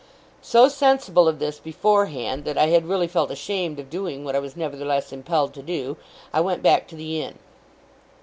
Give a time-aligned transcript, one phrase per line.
[0.41, 4.39] So sensible of this, beforehand, that I had really felt ashamed of doing what I
[4.39, 5.95] was nevertheless impelled to do,
[6.33, 7.37] I went back to the inn.